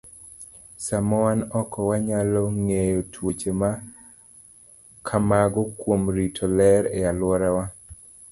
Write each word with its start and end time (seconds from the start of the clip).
Sama 0.85 1.15
wan 1.25 1.39
oko, 1.61 1.79
wanyalo 1.89 2.41
geng'o 2.67 3.01
tuoche 3.11 3.51
ma 3.59 3.71
kamago 5.07 5.61
kuom 5.79 6.01
rito 6.15 6.45
ler 6.57 6.83
e 6.97 6.99
alworawa. 7.11 7.63